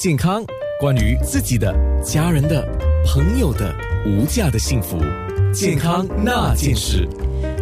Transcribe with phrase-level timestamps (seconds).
[0.00, 0.44] 健康，
[0.78, 1.74] 关于自己的、
[2.04, 2.64] 家人的、
[3.04, 3.74] 朋友的
[4.06, 4.96] 无价的幸福，
[5.52, 7.04] 健康那件事。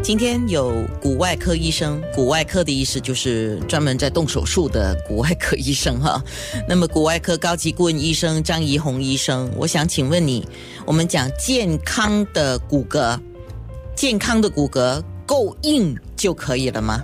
[0.03, 6.23] 今天有骨外科医生，骨外科的意思就是专门在动手术的骨外科医生哈。
[6.69, 10.47] 那么骨外科高级顾问医生张怡红医生，我想请问你，
[10.85, 13.19] 我们讲健康的骨骼，
[13.95, 17.03] 健康的骨骼够硬就可以了吗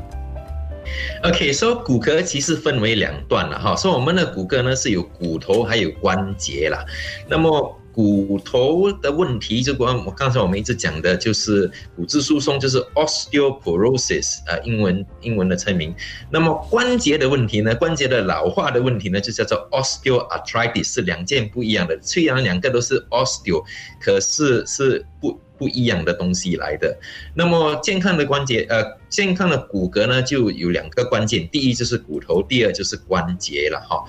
[1.22, 6.84] ？OK，说骨骼其实分为两段了哈，说我们的骨骼呢是有骨头还有关节啦。
[7.28, 15.94] 那么骨头的问题，就光我刚才我们一直讲的就是骨质疏松，就是 osteoporosis 啊，英文英文的称名。
[16.30, 21.98] 那么关节的问题呢，关节的老化的问题呢，就叫做 osteoarthritis，是两件不一样的。
[22.00, 23.62] 虽然两个都是 osteo，
[24.00, 25.38] 可是是不。
[25.62, 26.98] 不一样的东西来的，
[27.34, 34.04] 那么健康的关节，呃，健康的骨骼呢，就有两个关键，第一就是骨头，第二就是关节了哈。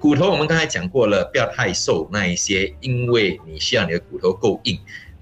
[0.00, 4.76] 骨头我们刚才讲过了，不要太瘦那一些，因为你需要你的骨头够硬。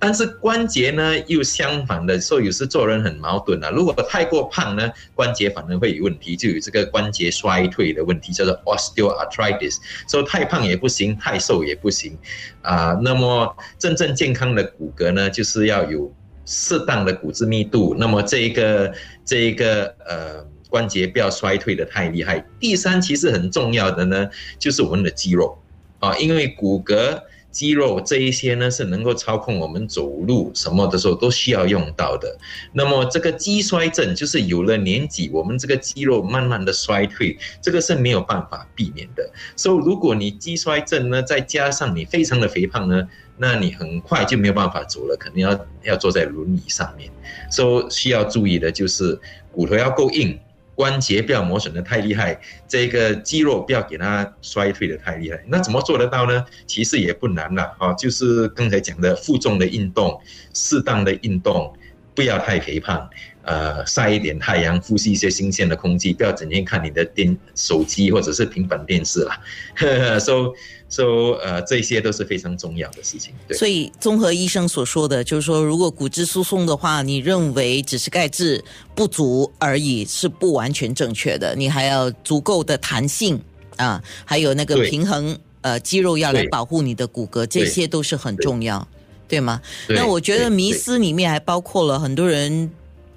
[0.05, 3.70] 但是关节呢又相反的，所以有时做人很矛盾啊。
[3.70, 9.78] 如果太过胖呢，关节反而会有问题，就有这个关节衰退的问题，叫做 osteoarthritis。
[10.06, 12.19] 所以太胖也不行，太瘦也不行
[12.60, 12.92] 啊。
[13.02, 16.12] 那么真正健康的骨骼呢，就是要有
[16.44, 17.97] 适当的骨质密度。
[17.98, 18.92] 那么这一个
[19.25, 22.44] 这一个呃关节不要衰退的太厉害。
[22.60, 25.58] 第三，其实很重要的呢，就是我们的肌肉
[25.98, 27.22] 啊，因为骨骼。
[27.55, 32.36] 肌肉这一些呢，是能够操控我们走路什么的时候都需要用到的。
[32.72, 39.30] 那么这个肌衰症就是有了年纪，我们这个肌肉慢慢的衰退，这个是没有办法避免的。
[39.55, 47.08] 所以如果你肌衰症呢，再加上你非常的肥胖呢，那你很快就没有办法走了，肯定要要坐在轮椅上面。
[47.50, 49.19] 所以需要注意的就是
[49.52, 50.36] 骨头要够硬。
[50.75, 55.42] 关节不要磨损的太厉害，这个肌肉不要给它衰退的太厉害。
[55.47, 56.44] 那怎么做得到呢？
[56.66, 60.20] 其实也不难了啊，就是刚才讲的负重的运动，
[60.53, 61.72] 适当的运动，
[62.14, 63.08] 不要太肥胖。
[63.45, 69.38] 呃，晒一点太阳，呼吸一些新鲜的空气，不要整天看你的电手机或者是平板电视啦。
[70.19, 70.55] So
[70.88, 73.34] so 呃，这些都是非常重要的事情。
[73.50, 81.54] 所以综合医生所说的，就是说，如果骨质疏松的话，你认为只是钙质不足而已，是不完全正确的。
[81.54, 83.38] 你还要足够的弹性
[83.77, 88.87] 啊，还有那个平衡，呃，肌肉要来保护你的骨骼，这些都是很重要，
[89.28, 89.60] 对吗？
[89.88, 92.71] 那我觉得迷思里面还包括了很多人。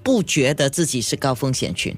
[0.08, 1.94] 不觉得自己是高风险群，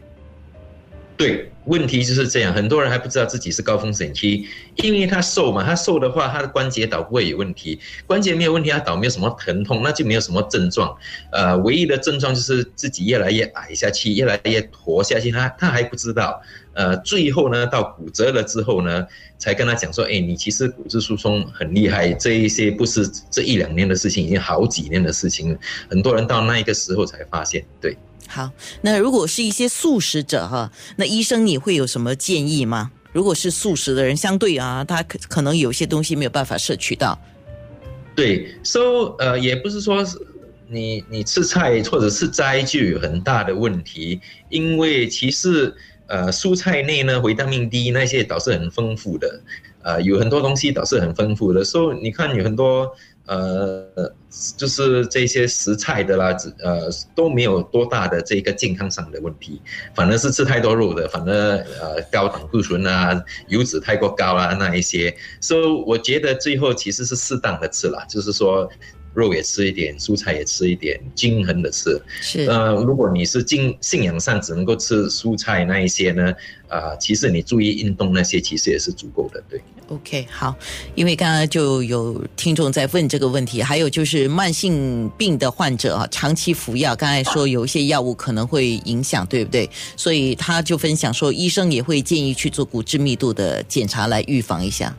[1.16, 10.96] 对，问题就是这样，很多人还不知道自己是高风险区，因为他瘦嘛，他瘦的话，他的关节倒不会有问题，关节没有问题，他倒没有什么疼痛，那就没有什么症状，
[11.32, 16.40] 呃，唯一的症状就是自己越来越矮下去，越来越驼下去，他他还不知道。
[16.72, 19.04] 呃，最后呢，到骨折了之后呢，
[19.38, 25.58] 才跟他讲说，哎，你其实骨质疏松很厉害，这一些不是这一两年的事情，已经好几年的事情，
[25.90, 27.62] 很多人到那一个时候才发现。
[27.80, 28.50] 对，好，
[28.82, 32.90] 那如果是一些素食者哈，那医生你会有什么建议吗？
[33.12, 37.18] 如果是素食的人，相对啊，他可可能有些东西没有办法摄取到。
[38.14, 40.04] 对，so 呃，也不是说
[40.68, 45.74] 你你吃菜或者是斋就有很大的问题，因为其实。
[46.12, 49.40] 呃，蔬菜内呢，维他命 D 那些倒是很丰富的，
[49.82, 51.62] 呃，有很多东西倒是很丰富的。
[51.62, 52.90] 所以你看，有很多
[53.30, 54.12] 呃，
[54.56, 59.62] 就是这些食菜的啦，呃，都没有多大的这个健康上的问题，
[59.94, 61.32] 反而是吃太多肉的，反而
[61.80, 65.16] 呃高胆固醇啊，油脂太过高啊那一些。
[65.40, 68.68] 所以我觉得最后其实是适当的吃啦，就是说。
[69.14, 72.00] 肉也吃一点，蔬菜也吃一点，均衡的吃。
[72.20, 76.32] 是，呃，如果你是信信仰上只能够吃蔬菜那一些呢，
[76.68, 79.42] 啊，其实你注意运动那些，其实也是足够的。
[79.48, 80.54] 对，OK，好，
[80.94, 89.68] 因为刚刚就有听众在问这个问题，还有就是慢性病的患者啊，长期服药，刚才说有一些药物可能会影响，对不对？
[89.96, 94.96] 所以他就分享说，医生也会建议去做骨质密度的检查来预防一下。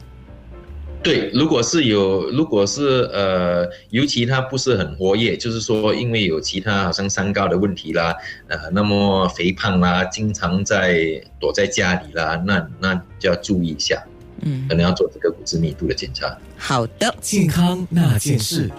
[1.03, 8.15] 对，如果是有，如果是呃，尤其他不是很活跃，就是说因为有其他好像三高的问题啦，
[8.47, 14.03] 呃，那么肥胖啦，经常在躲在家里啦，那那就要注意一下，
[14.41, 16.37] 嗯，可能要做这个骨质密度的检查。
[16.55, 18.69] 好的，健康那件事。